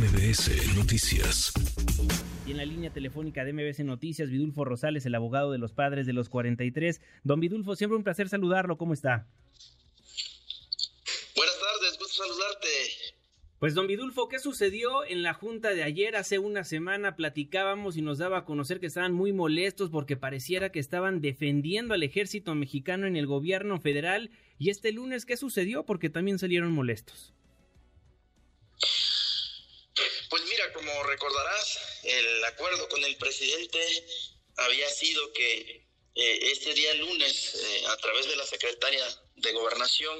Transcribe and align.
MBS 0.00 0.76
Noticias. 0.76 1.52
Y 2.46 2.52
en 2.52 2.56
la 2.56 2.64
línea 2.64 2.90
telefónica 2.90 3.44
de 3.44 3.52
MBS 3.52 3.80
Noticias, 3.80 4.30
Vidulfo 4.30 4.64
Rosales, 4.64 5.04
el 5.04 5.14
abogado 5.14 5.52
de 5.52 5.58
los 5.58 5.72
padres 5.72 6.06
de 6.06 6.14
los 6.14 6.30
43. 6.30 7.02
Don 7.22 7.38
Vidulfo, 7.38 7.76
siempre 7.76 7.98
un 7.98 8.02
placer 8.02 8.30
saludarlo. 8.30 8.78
¿Cómo 8.78 8.94
está? 8.94 9.26
Buenas 11.36 11.54
tardes, 11.60 11.98
gusto 11.98 12.24
saludarte. 12.24 12.68
Pues 13.58 13.74
don 13.74 13.86
Vidulfo, 13.86 14.30
¿qué 14.30 14.38
sucedió 14.38 15.04
en 15.04 15.22
la 15.22 15.34
junta 15.34 15.74
de 15.74 15.82
ayer? 15.82 16.16
Hace 16.16 16.38
una 16.38 16.64
semana 16.64 17.14
platicábamos 17.14 17.98
y 17.98 18.00
nos 18.00 18.16
daba 18.16 18.38
a 18.38 18.44
conocer 18.46 18.80
que 18.80 18.86
estaban 18.86 19.12
muy 19.12 19.34
molestos 19.34 19.90
porque 19.90 20.16
pareciera 20.16 20.72
que 20.72 20.80
estaban 20.80 21.20
defendiendo 21.20 21.92
al 21.92 22.02
ejército 22.02 22.54
mexicano 22.54 23.06
en 23.06 23.16
el 23.16 23.26
gobierno 23.26 23.78
federal. 23.78 24.30
¿Y 24.58 24.70
este 24.70 24.92
lunes 24.92 25.26
qué 25.26 25.36
sucedió? 25.36 25.84
Porque 25.84 26.08
también 26.08 26.38
salieron 26.38 26.72
molestos. 26.72 27.34
Como 30.80 31.02
recordarás, 31.02 31.78
el 32.04 32.44
acuerdo 32.44 32.88
con 32.88 33.04
el 33.04 33.14
presidente 33.16 33.78
había 34.56 34.88
sido 34.88 35.30
que 35.34 35.86
eh, 36.14 36.38
este 36.52 36.72
día 36.72 36.94
lunes, 36.94 37.54
eh, 37.54 37.84
a 37.88 37.96
través 37.98 38.26
de 38.26 38.36
la 38.36 38.46
secretaria 38.46 39.04
de 39.36 39.52
Gobernación, 39.52 40.18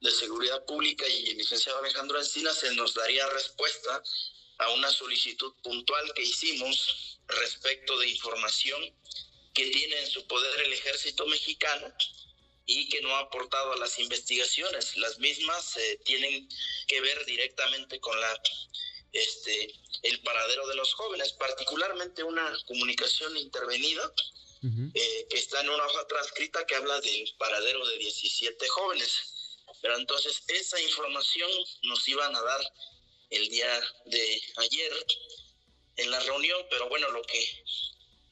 de 0.00 0.10
Seguridad 0.12 0.64
Pública 0.64 1.08
y 1.08 1.30
el 1.30 1.38
licenciado 1.38 1.80
Alejandro 1.80 2.20
Encina 2.20 2.54
se 2.54 2.72
nos 2.74 2.94
daría 2.94 3.26
respuesta 3.30 4.00
a 4.58 4.70
una 4.70 4.90
solicitud 4.90 5.52
puntual 5.62 6.12
que 6.14 6.22
hicimos 6.22 7.18
respecto 7.26 7.98
de 7.98 8.08
información 8.08 8.80
que 9.52 9.66
tiene 9.70 9.98
en 9.98 10.06
su 10.06 10.24
poder 10.28 10.60
el 10.60 10.72
ejército 10.72 11.26
mexicano 11.26 11.92
y 12.64 12.88
que 12.88 13.02
no 13.02 13.16
ha 13.16 13.20
aportado 13.20 13.72
a 13.72 13.76
las 13.76 13.98
investigaciones. 13.98 14.96
Las 14.98 15.18
mismas 15.18 15.76
eh, 15.76 16.00
tienen 16.04 16.48
que 16.86 17.00
ver 17.00 17.24
directamente 17.24 17.98
con 17.98 18.18
la 18.20 18.40
este 19.12 19.74
el 20.02 20.20
paradero 20.22 20.66
de 20.68 20.74
los 20.76 20.94
jóvenes, 20.94 21.32
particularmente 21.32 22.22
una 22.22 22.56
comunicación 22.66 23.36
intervenida 23.36 24.12
eh, 24.62 25.26
que 25.30 25.38
está 25.38 25.60
en 25.60 25.70
una 25.70 25.86
hoja 25.86 26.06
transcrita 26.06 26.66
que 26.66 26.74
habla 26.74 27.00
del 27.00 27.34
paradero 27.38 27.86
de 27.86 27.98
17 27.98 28.68
jóvenes. 28.68 29.56
Pero 29.80 29.96
entonces 29.96 30.42
esa 30.48 30.80
información 30.80 31.50
nos 31.84 32.06
iban 32.08 32.34
a 32.34 32.42
dar 32.42 32.60
el 33.30 33.48
día 33.48 33.80
de 34.06 34.42
ayer 34.56 35.06
en 35.96 36.10
la 36.10 36.20
reunión, 36.20 36.60
pero 36.70 36.88
bueno, 36.88 37.10
lo 37.10 37.22
que 37.22 37.64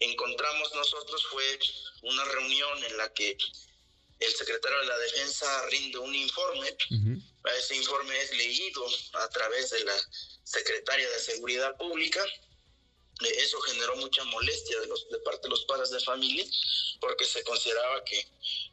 encontramos 0.00 0.74
nosotros 0.74 1.24
fue 1.26 1.58
una 2.02 2.24
reunión 2.24 2.84
en 2.84 2.96
la 2.96 3.12
que 3.14 3.36
el 4.20 4.34
secretario 4.34 4.78
de 4.80 4.86
la 4.86 4.98
Defensa 4.98 5.66
rinde 5.66 5.98
un 5.98 6.14
informe. 6.14 6.76
Ese 7.58 7.76
informe 7.76 8.20
es 8.20 8.30
leído 8.32 8.86
a 9.14 9.28
través 9.28 9.70
de 9.70 9.84
la 9.84 9.96
secretaria 10.44 11.08
de 11.10 11.18
Seguridad 11.18 11.76
Pública. 11.76 12.24
Eso 13.20 13.60
generó 13.62 13.96
mucha 13.96 14.22
molestia 14.24 14.80
de, 14.80 14.86
los, 14.86 15.08
de 15.08 15.18
parte 15.20 15.42
de 15.42 15.50
los 15.50 15.64
padres 15.64 15.90
de 15.90 16.00
familia 16.00 16.44
porque 17.00 17.24
se 17.24 17.42
consideraba 17.44 18.04
que 18.04 18.26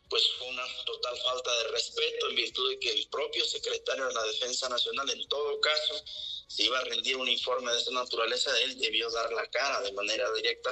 pues 0.10 0.24
fue 0.38 0.48
una 0.48 0.64
total 0.86 1.18
falta 1.18 1.58
de 1.58 1.68
respeto 1.70 2.30
en 2.30 2.36
virtud 2.36 2.70
de 2.70 2.80
que 2.80 2.92
el 2.92 3.08
propio 3.10 3.44
secretario 3.46 4.08
de 4.08 4.14
la 4.14 4.24
Defensa 4.24 4.70
Nacional 4.70 5.10
en 5.10 5.28
todo 5.28 5.60
caso 5.62 6.04
si 6.48 6.66
iba 6.66 6.78
a 6.78 6.84
rendir 6.84 7.18
un 7.18 7.28
informe 7.28 7.72
de 7.72 7.80
esa 7.80 7.92
naturaleza 7.92 8.52
él 8.62 8.78
debió 8.78 9.10
dar 9.10 9.32
la 9.34 9.50
cara 9.50 9.82
de 9.82 9.92
manera 9.94 10.32
directa 10.34 10.72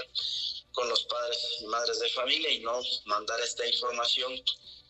con 0.73 0.89
los 0.89 1.03
padres 1.03 1.57
y 1.61 1.66
madres 1.67 1.99
de 1.99 2.09
familia 2.09 2.49
y 2.49 2.59
no 2.59 2.81
mandar 3.05 3.39
esta 3.41 3.66
información 3.66 4.33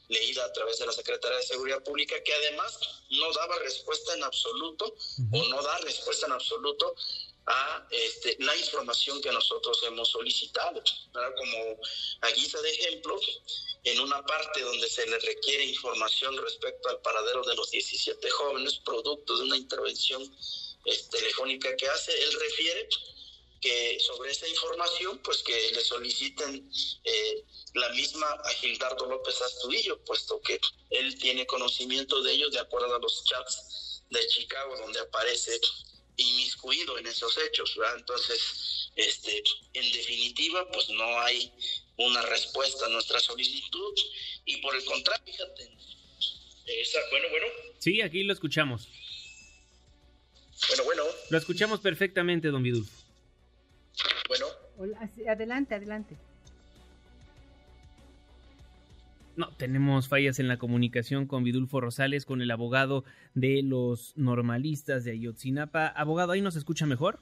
leída 0.10 0.46
a 0.46 0.54
través 0.54 0.80
de 0.80 0.86
la 0.86 0.92
Secretaría 0.92 1.38
de 1.38 1.44
Seguridad 1.44 1.84
Pública, 1.84 2.22
que 2.24 2.34
además 2.34 2.80
no 3.10 3.32
daba 3.34 3.58
respuesta 3.60 4.14
en 4.14 4.24
absoluto 4.24 4.96
o 5.32 5.44
no 5.46 5.62
da 5.62 5.78
respuesta 5.80 6.26
en 6.26 6.34
absoluto 6.34 6.96
a 7.46 7.88
este, 7.92 8.38
la 8.40 8.56
información 8.56 9.22
que 9.22 9.32
nosotros 9.32 9.82
hemos 9.84 10.10
solicitado. 10.10 10.82
Como 11.12 11.80
a 12.22 12.30
guisa 12.30 12.62
de 12.62 12.70
ejemplo, 12.70 13.20
en 13.84 14.00
una 14.00 14.26
parte 14.26 14.62
donde 14.62 14.88
se 14.88 15.06
le 15.08 15.20
requiere 15.20 15.66
información 15.66 16.38
respecto 16.38 16.90
al 16.90 17.02
paradero 17.02 17.44
de 17.44 17.56
los 17.56 17.70
17 17.72 18.30
jóvenes, 18.30 18.80
producto 18.86 19.38
de 19.38 19.44
una 19.44 19.58
intervención 19.58 20.24
este, 20.86 21.18
telefónica 21.18 21.76
que 21.76 21.88
hace, 21.88 22.12
él 22.24 22.40
refiere 22.40 22.90
que 23.64 23.98
sobre 24.02 24.30
esa 24.30 24.46
información, 24.46 25.20
pues 25.24 25.42
que 25.42 25.72
le 25.72 25.82
soliciten 25.82 26.70
eh, 27.06 27.46
la 27.76 27.88
misma 27.90 28.28
a 28.44 28.50
Gildardo 28.50 29.06
López 29.06 29.42
Astudillo, 29.42 30.04
puesto 30.04 30.42
que 30.42 30.60
él 30.90 31.18
tiene 31.18 31.46
conocimiento 31.46 32.22
de 32.22 32.34
ellos 32.34 32.52
de 32.52 32.60
acuerdo 32.60 32.94
a 32.94 33.00
los 33.00 33.24
chats 33.24 34.04
de 34.10 34.28
Chicago, 34.28 34.76
donde 34.78 35.00
aparece 35.00 35.58
inmiscuido 36.18 36.98
en 36.98 37.08
esos 37.08 37.38
hechos, 37.38 37.74
¿verdad? 37.78 38.00
Entonces, 38.00 38.92
este, 38.98 39.42
en 39.74 39.92
definitiva, 39.94 40.70
pues 40.70 40.90
no 40.90 41.22
hay 41.22 41.50
una 41.98 42.22
respuesta 42.24 42.86
a 42.86 42.90
nuestra 42.90 43.22
solicitud 43.22 43.94
y 44.44 44.58
por 44.58 44.76
el 44.76 44.84
contrario, 44.84 45.24
fíjate, 45.26 45.72
esa, 46.66 47.00
bueno, 47.12 47.30
bueno. 47.30 47.48
Sí, 47.80 48.02
aquí 48.02 48.24
lo 48.24 48.34
escuchamos. 48.34 48.90
Bueno, 50.68 50.84
bueno. 50.84 51.04
Lo 51.30 51.38
escuchamos 51.38 51.80
perfectamente, 51.80 52.50
don 52.50 52.62
Vidulfo. 52.62 53.03
Bueno. 54.28 54.46
adelante, 55.30 55.76
adelante. 55.76 56.18
No, 59.36 59.50
tenemos 59.58 60.08
fallas 60.08 60.38
en 60.40 60.48
la 60.48 60.58
comunicación 60.58 61.26
con 61.26 61.44
Vidulfo 61.44 61.82
Rosales, 61.82 62.26
con 62.26 62.42
el 62.42 62.52
abogado 62.52 63.04
de 63.34 63.64
los 63.64 64.14
normalistas 64.16 65.04
de 65.04 65.12
Ayotzinapa. 65.12 65.88
Abogado, 65.88 66.34
¿ahí 66.34 66.42
nos 66.42 66.56
escucha 66.56 66.86
mejor? 66.86 67.20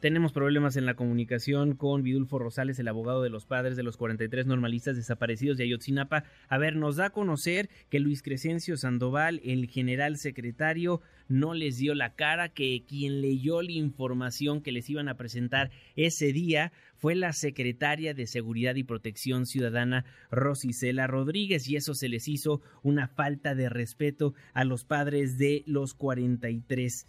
Tenemos 0.00 0.34
problemas 0.34 0.76
en 0.76 0.84
la 0.84 0.94
comunicación 0.94 1.74
con 1.74 2.02
Vidulfo 2.02 2.38
Rosales, 2.38 2.78
el 2.78 2.88
abogado 2.88 3.22
de 3.22 3.30
los 3.30 3.46
padres 3.46 3.76
de 3.78 3.82
los 3.82 3.96
43 3.96 4.44
normalistas 4.44 4.94
desaparecidos 4.94 5.56
de 5.56 5.64
Ayotzinapa. 5.64 6.24
A 6.48 6.58
ver, 6.58 6.76
nos 6.76 6.96
da 6.96 7.06
a 7.06 7.10
conocer 7.10 7.70
que 7.88 7.98
Luis 7.98 8.22
Crescencio 8.22 8.76
Sandoval, 8.76 9.40
el 9.42 9.68
general 9.68 10.18
secretario, 10.18 11.00
no 11.28 11.54
les 11.54 11.78
dio 11.78 11.94
la 11.94 12.14
cara, 12.14 12.50
que 12.50 12.84
quien 12.86 13.22
leyó 13.22 13.62
la 13.62 13.72
información 13.72 14.60
que 14.60 14.70
les 14.70 14.88
iban 14.90 15.08
a 15.08 15.16
presentar 15.16 15.70
ese 15.96 16.30
día 16.30 16.72
fue 16.96 17.14
la 17.14 17.32
secretaria 17.32 18.12
de 18.12 18.26
Seguridad 18.26 18.74
y 18.74 18.84
Protección 18.84 19.46
Ciudadana 19.46 20.04
Rosicela 20.30 21.06
Rodríguez 21.06 21.68
y 21.68 21.76
eso 21.76 21.94
se 21.94 22.08
les 22.10 22.28
hizo 22.28 22.60
una 22.82 23.08
falta 23.08 23.54
de 23.54 23.70
respeto 23.70 24.34
a 24.52 24.64
los 24.64 24.84
padres 24.84 25.38
de 25.38 25.62
los 25.66 25.94
43 25.94 27.06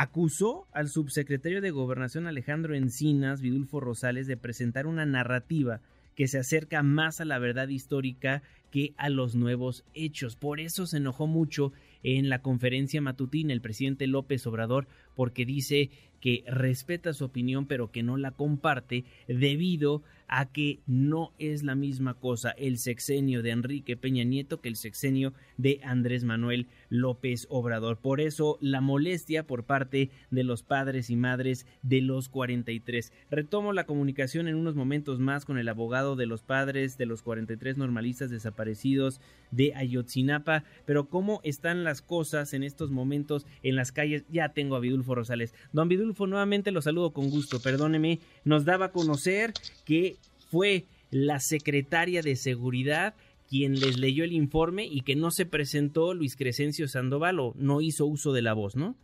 acusó 0.00 0.68
al 0.72 0.88
subsecretario 0.88 1.60
de 1.60 1.72
Gobernación 1.72 2.28
Alejandro 2.28 2.76
Encinas, 2.76 3.40
Vidulfo 3.40 3.80
Rosales, 3.80 4.28
de 4.28 4.36
presentar 4.36 4.86
una 4.86 5.04
narrativa 5.04 5.80
que 6.14 6.28
se 6.28 6.38
acerca 6.38 6.84
más 6.84 7.20
a 7.20 7.24
la 7.24 7.40
verdad 7.40 7.66
histórica 7.66 8.44
que 8.70 8.94
a 8.96 9.08
los 9.08 9.34
nuevos 9.34 9.84
hechos. 9.94 10.36
Por 10.36 10.60
eso 10.60 10.86
se 10.86 10.98
enojó 10.98 11.26
mucho 11.26 11.72
en 12.04 12.28
la 12.28 12.42
conferencia 12.42 13.00
matutina 13.00 13.52
el 13.52 13.60
presidente 13.60 14.06
López 14.06 14.46
Obrador 14.46 14.86
porque 15.18 15.44
dice 15.44 15.90
que 16.20 16.44
respeta 16.46 17.12
su 17.12 17.24
opinión 17.24 17.66
pero 17.66 17.90
que 17.90 18.04
no 18.04 18.16
la 18.16 18.30
comparte 18.30 19.04
debido 19.26 20.04
a 20.28 20.52
que 20.52 20.80
no 20.86 21.32
es 21.38 21.62
la 21.62 21.74
misma 21.74 22.14
cosa 22.14 22.50
el 22.50 22.78
sexenio 22.78 23.42
de 23.42 23.50
Enrique 23.50 23.96
Peña 23.96 24.24
Nieto 24.24 24.60
que 24.60 24.68
el 24.68 24.76
sexenio 24.76 25.32
de 25.56 25.80
Andrés 25.82 26.22
Manuel 26.22 26.68
López 26.90 27.46
Obrador. 27.50 27.98
Por 27.98 28.20
eso 28.20 28.58
la 28.60 28.80
molestia 28.80 29.46
por 29.46 29.64
parte 29.64 30.10
de 30.30 30.44
los 30.44 30.62
padres 30.62 31.08
y 31.10 31.16
madres 31.16 31.66
de 31.82 32.02
los 32.02 32.28
43. 32.28 33.12
Retomo 33.30 33.72
la 33.72 33.86
comunicación 33.86 34.48
en 34.48 34.56
unos 34.56 34.74
momentos 34.74 35.18
más 35.18 35.44
con 35.44 35.58
el 35.58 35.68
abogado 35.68 36.14
de 36.14 36.26
los 36.26 36.42
padres 36.42 36.98
de 36.98 37.06
los 37.06 37.22
43 37.22 37.78
normalistas 37.78 38.30
desaparecidos 38.30 39.20
de 39.50 39.74
Ayotzinapa, 39.74 40.64
pero 40.84 41.08
cómo 41.08 41.40
están 41.42 41.84
las 41.84 42.02
cosas 42.02 42.52
en 42.52 42.62
estos 42.62 42.90
momentos 42.90 43.46
en 43.62 43.76
las 43.76 43.92
calles. 43.92 44.24
Ya 44.28 44.50
tengo 44.50 44.76
a 44.76 44.80
Vidulfo 44.80 45.07
Rosales. 45.14 45.54
Don 45.72 45.88
Vidulfo, 45.88 46.26
nuevamente 46.26 46.70
lo 46.70 46.82
saludo 46.82 47.12
con 47.12 47.30
gusto. 47.30 47.60
Perdóneme, 47.60 48.20
nos 48.44 48.64
daba 48.64 48.86
a 48.86 48.92
conocer 48.92 49.52
que 49.84 50.16
fue 50.50 50.86
la 51.10 51.40
secretaria 51.40 52.22
de 52.22 52.36
Seguridad 52.36 53.14
quien 53.48 53.80
les 53.80 53.96
leyó 53.96 54.24
el 54.24 54.32
informe 54.32 54.84
y 54.84 55.00
que 55.00 55.16
no 55.16 55.30
se 55.30 55.46
presentó 55.46 56.12
Luis 56.12 56.36
Crescencio 56.36 56.86
Sandoval 56.86 57.40
o 57.40 57.54
no 57.56 57.80
hizo 57.80 58.04
uso 58.04 58.32
de 58.32 58.42
la 58.42 58.52
voz, 58.52 58.76
¿no? 58.76 58.94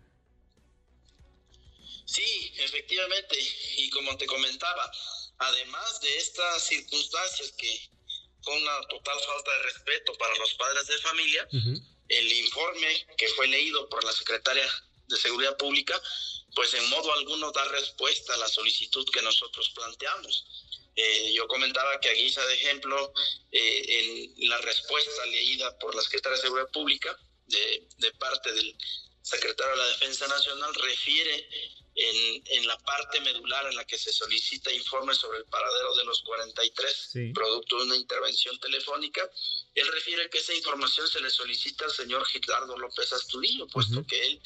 Sí, 2.05 2.53
efectivamente. 2.59 3.37
Y 3.79 3.89
como 3.91 4.17
te 4.17 4.27
comentaba, 4.27 4.91
además 5.39 6.01
de 6.03 6.17
estas 6.19 6.63
circunstancias 6.63 7.53
que 7.57 7.91
fue 8.43 8.55
una 8.61 8.81
total 8.89 9.17
falta 9.27 9.51
de 9.51 9.63
respeto 9.63 10.13
para 10.19 10.37
los 10.37 10.55
padres 10.55 10.87
de 10.87 10.99
familia, 10.99 11.49
el 12.09 12.33
informe 12.33 13.07
que 13.17 13.27
fue 13.29 13.49
leído 13.49 13.89
por 13.89 14.05
la 14.05 14.13
secretaria 14.13 14.65
de 15.09 15.17
Seguridad 15.17 15.57
Pública, 15.57 16.01
pues 16.55 16.73
en 16.75 16.89
modo 16.91 17.13
alguno 17.15 17.51
da 17.53 17.65
respuesta 17.67 18.35
a 18.35 18.39
la 18.39 18.49
solicitud 18.49 19.07
que 19.13 19.23
nosotros 19.23 19.71
planteamos. 19.75 20.47
Eh, 20.97 21.33
yo 21.35 21.49
comentaba 21.49 21.99
que 22.01 22.09
a 22.09 22.13
guisa 22.13 22.45
de 22.47 22.55
ejemplo, 22.55 23.13
eh, 23.51 24.31
en 24.39 24.49
la 24.49 24.59
respuesta 24.59 25.27
leída 25.27 25.77
por 25.79 25.95
la 25.95 26.03
Secretaría 26.03 26.37
de 26.37 26.43
Seguridad 26.43 26.71
Pública 26.71 27.19
de, 27.47 27.89
de 27.99 28.13
parte 28.13 28.53
del 28.53 28.77
secretario 29.23 29.73
de 29.73 29.79
la 29.79 29.89
Defensa 29.89 30.29
Nacional 30.29 30.73
refiere 30.75 31.49
en, 31.97 32.43
en, 32.47 32.67
la 32.67 32.77
parte 32.79 33.21
medular 33.21 33.67
en 33.67 33.77
la 33.77 33.85
que 33.85 33.97
se 33.97 34.13
solicita 34.13 34.73
informe 34.73 35.15
sobre 35.15 35.39
el 35.39 35.45
paradero 35.47 35.95
de 35.95 36.05
los 36.05 36.23
43, 36.23 37.11
producto 37.33 37.79
de 37.79 37.85
una 37.85 37.97
intervención 37.97 38.59
telefónica, 38.59 39.29
él 39.75 39.87
refiere 39.89 40.29
que 40.29 40.39
esa 40.39 40.55
información 40.55 41.09
se 41.09 41.21
le 41.21 41.31
solicita 41.31 41.85
al 41.85 41.93
señor 41.93 42.25
Gilardo 42.27 42.77
López 42.77 43.13
Astudillo, 43.13 43.67
puesto 43.69 44.05
que 44.07 44.21
él 44.27 44.43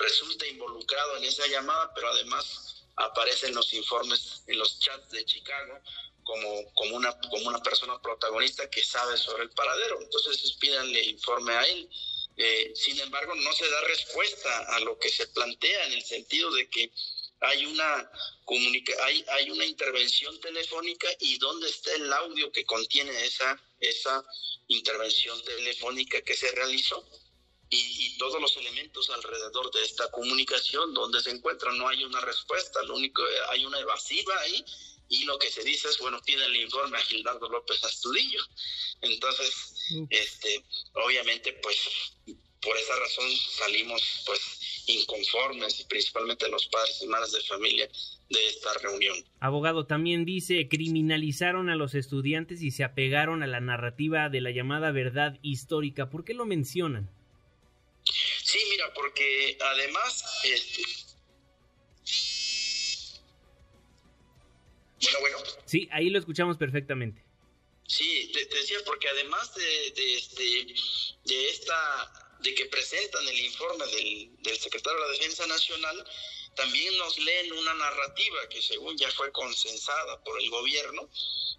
resulta 0.00 0.46
involucrado 0.46 1.16
en 1.16 1.24
esa 1.24 1.46
llamada, 1.46 1.92
pero 1.94 2.08
además 2.08 2.84
aparece 2.96 3.46
en 3.46 3.54
los 3.54 3.72
informes, 3.72 4.42
en 4.46 4.58
los 4.58 4.78
chats 4.80 5.10
de 5.10 5.24
Chicago, 5.24 5.80
como, 6.24 6.72
como, 6.74 6.96
una, 6.96 7.18
como 7.20 7.48
una 7.48 7.62
persona 7.62 8.00
protagonista 8.00 8.68
que 8.70 8.84
sabe 8.84 9.16
sobre 9.16 9.44
el 9.44 9.50
paradero. 9.50 10.00
Entonces 10.00 10.52
pídanle 10.60 11.02
informe 11.04 11.52
a 11.52 11.66
él. 11.66 11.88
Eh, 12.36 12.72
sin 12.74 12.98
embargo, 13.00 13.34
no 13.34 13.52
se 13.52 13.68
da 13.68 13.80
respuesta 13.82 14.76
a 14.76 14.80
lo 14.80 14.98
que 14.98 15.10
se 15.10 15.26
plantea 15.28 15.86
en 15.86 15.92
el 15.92 16.02
sentido 16.02 16.50
de 16.52 16.68
que 16.70 16.90
hay 17.40 17.66
una, 17.66 18.10
hay, 19.02 19.24
hay 19.28 19.50
una 19.50 19.64
intervención 19.64 20.38
telefónica 20.40 21.08
y 21.20 21.38
dónde 21.38 21.68
está 21.68 21.92
el 21.94 22.12
audio 22.12 22.52
que 22.52 22.64
contiene 22.64 23.24
esa, 23.24 23.60
esa 23.80 24.24
intervención 24.68 25.42
telefónica 25.42 26.20
que 26.22 26.36
se 26.36 26.50
realizó. 26.52 27.04
Y, 27.70 27.76
y, 27.76 28.18
todos 28.18 28.40
los 28.40 28.56
elementos 28.56 29.08
alrededor 29.10 29.70
de 29.70 29.82
esta 29.84 30.10
comunicación 30.10 30.92
donde 30.92 31.20
se 31.20 31.30
encuentran 31.30 31.78
no 31.78 31.88
hay 31.88 32.02
una 32.02 32.20
respuesta, 32.20 32.82
lo 32.82 32.96
único 32.96 33.22
hay 33.50 33.64
una 33.64 33.78
evasiva 33.78 34.38
ahí 34.40 34.64
y 35.10 35.24
lo 35.24 35.38
que 35.38 35.50
se 35.50 35.64
dice 35.64 35.88
es, 35.88 35.98
bueno, 35.98 36.20
pide 36.24 36.46
el 36.46 36.56
informe 36.56 36.96
a 36.96 37.00
Gildardo 37.00 37.48
López 37.48 37.82
Astudillo. 37.84 38.40
Entonces, 39.00 40.06
este, 40.08 40.64
obviamente, 40.92 41.52
pues, 41.60 41.76
por 42.62 42.76
esa 42.76 42.94
razón 42.96 43.28
salimos, 43.58 44.22
pues, 44.24 44.84
inconformes, 44.86 45.80
y 45.80 45.84
principalmente 45.84 46.48
los 46.48 46.68
padres 46.68 47.02
y 47.02 47.08
madres 47.08 47.32
de 47.32 47.40
familia 47.42 47.88
de 48.28 48.48
esta 48.48 48.72
reunión. 48.74 49.16
Abogado, 49.40 49.84
también 49.84 50.24
dice, 50.24 50.68
criminalizaron 50.68 51.70
a 51.70 51.74
los 51.74 51.96
estudiantes 51.96 52.62
y 52.62 52.70
se 52.70 52.84
apegaron 52.84 53.42
a 53.42 53.48
la 53.48 53.60
narrativa 53.60 54.28
de 54.28 54.40
la 54.40 54.52
llamada 54.52 54.92
verdad 54.92 55.40
histórica. 55.42 56.08
¿Por 56.08 56.24
qué 56.24 56.34
lo 56.34 56.46
mencionan? 56.46 57.10
Mira, 58.80 58.94
porque 58.94 59.58
además, 59.60 60.24
este, 60.44 60.82
Bueno, 65.02 65.20
bueno. 65.20 65.38
Sí, 65.66 65.88
ahí 65.92 66.10
lo 66.10 66.18
escuchamos 66.18 66.56
perfectamente. 66.56 67.22
Sí, 67.86 68.30
te, 68.32 68.44
decía, 68.46 68.78
porque 68.86 69.08
además 69.08 69.54
de, 69.54 69.90
de, 69.90 70.16
este, 70.16 70.66
de 71.24 71.48
esta, 71.50 72.36
de 72.40 72.54
que 72.54 72.66
presentan 72.66 73.26
el 73.26 73.40
informe 73.40 73.86
del, 73.86 74.42
del 74.42 74.58
secretario 74.58 75.00
de 75.00 75.06
la 75.06 75.12
Defensa 75.12 75.46
Nacional, 75.46 76.04
también 76.54 76.96
nos 76.98 77.18
leen 77.18 77.52
una 77.52 77.74
narrativa 77.74 78.48
que 78.48 78.62
según 78.62 78.96
ya 78.96 79.10
fue 79.10 79.30
consensada 79.32 80.22
por 80.22 80.40
el 80.40 80.50
gobierno, 80.50 81.08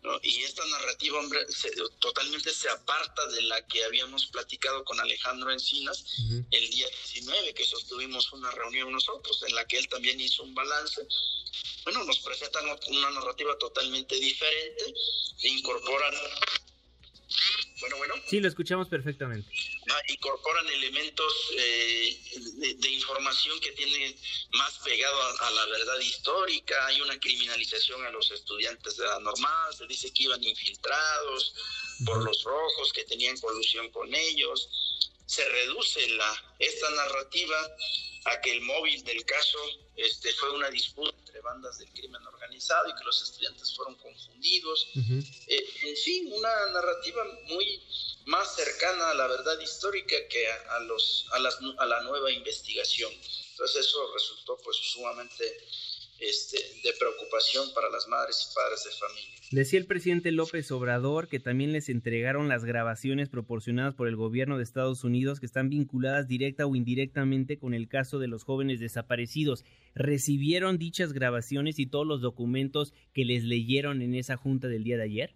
¿no? 0.03 0.19
y 0.23 0.43
esta 0.43 0.65
narrativa, 0.65 1.19
hombre, 1.19 1.39
totalmente 1.99 2.51
se 2.51 2.69
aparta 2.69 3.27
de 3.27 3.41
la 3.43 3.65
que 3.67 3.83
habíamos 3.83 4.25
platicado 4.27 4.83
con 4.83 4.99
Alejandro 4.99 5.51
Encinas 5.51 6.03
el 6.51 6.69
día 6.69 6.87
19, 6.87 7.53
que 7.53 7.63
sostuvimos 7.65 8.31
una 8.33 8.51
reunión 8.51 8.91
nosotros, 8.91 9.43
en 9.47 9.55
la 9.55 9.65
que 9.65 9.77
él 9.77 9.87
también 9.87 10.19
hizo 10.19 10.43
un 10.43 10.53
balance 10.53 11.07
bueno, 11.83 12.03
nos 12.03 12.19
presentan 12.19 12.65
una 12.89 13.11
narrativa 13.11 13.57
totalmente 13.57 14.15
diferente, 14.15 14.93
incorporan... 15.43 16.13
Bueno, 17.79 17.97
bueno. 17.97 18.13
Sí, 18.27 18.39
lo 18.39 18.47
escuchamos 18.47 18.87
perfectamente. 18.87 19.49
Incorporan 20.07 20.67
elementos 20.67 21.33
eh, 21.57 22.19
de, 22.77 22.89
información 22.89 23.59
que 23.59 23.71
tienen 23.71 24.15
más 24.53 24.79
pegado 24.79 25.21
a, 25.41 25.51
la 25.51 25.65
verdad 25.65 25.99
histórica, 25.99 26.85
hay 26.87 27.01
una 27.01 27.19
criminalización 27.19 28.05
a 28.05 28.11
los 28.11 28.29
estudiantes 28.31 28.97
de 28.97 29.05
la 29.05 29.19
normal, 29.19 29.73
se 29.75 29.87
dice 29.87 30.11
que 30.13 30.23
iban 30.23 30.43
infiltrados 30.43 31.53
por 32.05 32.23
los 32.23 32.43
rojos, 32.43 32.93
que 32.93 33.03
tenían 33.05 33.37
colusión 33.37 33.89
con 33.91 34.13
ellos, 34.13 34.69
se 35.25 35.47
reduce 35.47 36.07
la, 36.09 36.55
esta 36.59 36.89
narrativa 36.91 37.75
a 38.25 38.41
que 38.41 38.51
el 38.51 38.61
móvil 38.61 39.03
del 39.03 39.23
caso 39.25 39.57
este, 39.95 40.31
fue 40.33 40.51
una 40.51 40.69
disputa 40.69 41.15
entre 41.19 41.41
bandas 41.41 41.77
del 41.79 41.89
crimen 41.91 42.25
organizado 42.27 42.89
y 42.89 42.95
que 42.95 43.03
los 43.03 43.21
estudiantes 43.21 43.73
fueron 43.75 43.95
confundidos. 43.95 44.87
Eh, 45.47 45.65
en 45.83 45.97
fin, 45.97 46.33
una 46.33 46.67
narrativa 46.73 47.23
muy 47.47 47.81
más 48.25 48.55
cercana 48.55 49.11
a 49.11 49.13
la 49.15 49.27
verdad 49.27 49.59
histórica 49.59 50.15
que 50.29 50.47
a, 50.47 50.79
los, 50.81 51.27
a, 51.31 51.39
las, 51.39 51.57
a 51.77 51.85
la 51.85 52.01
nueva 52.01 52.31
investigación. 52.31 53.11
Entonces 53.51 53.87
eso 53.87 54.13
resultó 54.13 54.57
pues 54.63 54.77
sumamente 54.77 55.43
este, 56.21 56.57
de 56.83 56.93
preocupación 56.99 57.73
para 57.73 57.89
las 57.89 58.07
madres 58.07 58.47
y 58.49 58.55
padres 58.55 58.83
de 58.83 58.91
familia. 58.91 59.41
Decía 59.51 59.79
el 59.79 59.85
presidente 59.85 60.31
López 60.31 60.71
Obrador 60.71 61.27
que 61.27 61.39
también 61.39 61.73
les 61.73 61.89
entregaron 61.89 62.47
las 62.47 62.63
grabaciones 62.63 63.27
proporcionadas 63.27 63.95
por 63.95 64.07
el 64.07 64.15
gobierno 64.15 64.57
de 64.57 64.63
Estados 64.63 65.03
Unidos 65.03 65.39
que 65.39 65.45
están 65.45 65.69
vinculadas 65.69 66.27
directa 66.27 66.65
o 66.65 66.75
indirectamente 66.75 67.57
con 67.57 67.73
el 67.73 67.89
caso 67.89 68.19
de 68.19 68.27
los 68.27 68.43
jóvenes 68.43 68.79
desaparecidos. 68.79 69.65
¿Recibieron 69.93 70.77
dichas 70.77 71.11
grabaciones 71.11 71.79
y 71.79 71.87
todos 71.87 72.07
los 72.07 72.21
documentos 72.21 72.93
que 73.13 73.25
les 73.25 73.43
leyeron 73.43 74.01
en 74.01 74.15
esa 74.15 74.37
junta 74.37 74.67
del 74.67 74.83
día 74.83 74.97
de 74.97 75.03
ayer? 75.03 75.33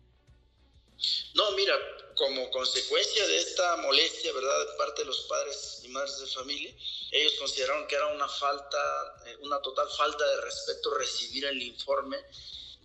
No, 1.36 1.44
mira, 1.58 1.74
como 2.16 2.50
consecuencia 2.50 3.28
de 3.28 3.38
esta 3.38 3.78
molestia, 3.78 4.34
¿verdad?, 4.34 4.68
de 4.68 4.78
parte 4.78 5.02
de 5.02 5.08
los 5.08 5.22
padres 5.22 5.82
y 5.84 5.90
madres 5.90 6.20
de 6.20 6.28
familia, 6.28 6.74
ellos 7.12 7.34
consideraron 7.40 7.88
que 7.88 7.96
era 7.96 8.08
una 8.08 8.28
falta, 8.28 8.78
eh, 9.28 9.38
una 9.42 9.62
total 9.62 9.88
falta 9.98 10.26
de 10.28 10.42
respeto 10.42 10.94
recibir 10.96 11.46
el 11.46 11.62
informe 11.62 12.18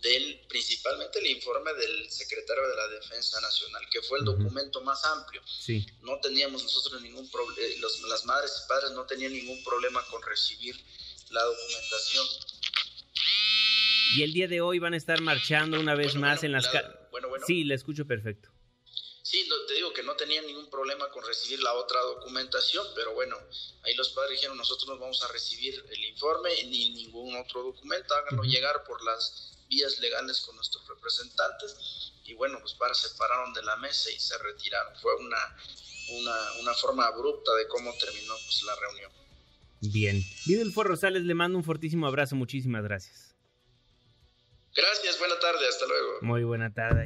del, 0.01 0.41
principalmente 0.47 1.19
el 1.19 1.27
informe 1.27 1.73
del 1.73 2.09
secretario 2.09 2.67
de 2.67 2.75
la 2.75 2.87
Defensa 2.89 3.39
Nacional, 3.39 3.83
que 3.91 4.01
fue 4.01 4.19
el 4.19 4.25
documento 4.25 4.81
más 4.81 5.03
amplio. 5.05 5.41
Sí. 5.45 5.85
No 6.01 6.19
teníamos 6.19 6.63
nosotros 6.63 7.01
ningún 7.01 7.29
problema, 7.29 7.61
eh, 7.61 7.79
las 8.07 8.25
madres 8.25 8.61
y 8.63 8.67
padres 8.67 8.91
no 8.91 9.05
tenían 9.05 9.33
ningún 9.33 9.63
problema 9.63 10.03
con 10.07 10.21
recibir 10.23 10.75
la 11.29 11.43
documentación. 11.43 12.27
Y 14.15 14.23
el 14.23 14.33
día 14.33 14.47
de 14.47 14.59
hoy 14.59 14.79
van 14.79 14.93
a 14.93 14.97
estar 14.97 15.21
marchando 15.21 15.79
una 15.79 15.95
vez 15.95 16.15
más 16.15 16.43
en 16.43 16.51
las 16.51 16.67
calles. 16.67 16.91
Bueno, 17.11 17.29
bueno. 17.29 17.45
Sí, 17.45 17.63
le 17.63 17.75
escucho 17.75 18.05
perfecto. 18.05 18.50
Sí, 19.31 19.47
te 19.65 19.75
digo 19.75 19.93
que 19.93 20.03
no 20.03 20.13
tenían 20.17 20.45
ningún 20.45 20.69
problema 20.69 21.09
con 21.09 21.25
recibir 21.25 21.63
la 21.63 21.71
otra 21.75 22.01
documentación, 22.01 22.85
pero 22.93 23.13
bueno, 23.13 23.37
ahí 23.83 23.95
los 23.95 24.09
padres 24.09 24.31
dijeron, 24.31 24.57
nosotros 24.57 24.89
no 24.89 24.99
vamos 24.99 25.23
a 25.23 25.29
recibir 25.29 25.85
el 25.89 26.03
informe 26.03 26.49
ni 26.65 26.89
ningún 26.89 27.37
otro 27.37 27.63
documento, 27.63 28.13
háganlo 28.13 28.43
llegar 28.43 28.83
por 28.83 29.01
las 29.05 29.53
vías 29.69 29.99
legales 29.99 30.41
con 30.41 30.57
nuestros 30.57 30.85
representantes 30.85 32.11
y 32.25 32.33
bueno, 32.33 32.59
los 32.59 32.73
padres 32.73 32.97
se 32.97 33.09
pararon 33.17 33.53
de 33.53 33.63
la 33.63 33.77
mesa 33.77 34.11
y 34.11 34.19
se 34.19 34.37
retiraron. 34.37 34.93
Fue 34.97 35.15
una, 35.15 35.37
una, 36.09 36.51
una 36.59 36.73
forma 36.73 37.05
abrupta 37.05 37.55
de 37.55 37.69
cómo 37.69 37.93
terminó 37.97 38.33
pues, 38.33 38.63
la 38.63 38.75
reunión. 38.75 39.11
Bien. 39.79 40.21
Vidulfo 40.45 40.83
Rosales, 40.83 41.23
le 41.23 41.35
mando 41.35 41.57
un 41.57 41.63
fortísimo 41.63 42.05
abrazo, 42.05 42.35
muchísimas 42.35 42.83
gracias. 42.83 43.33
Gracias, 44.75 45.17
buena 45.19 45.39
tarde, 45.39 45.69
hasta 45.69 45.85
luego. 45.85 46.17
Muy 46.19 46.43
buena 46.43 46.73
tarde. 46.73 47.05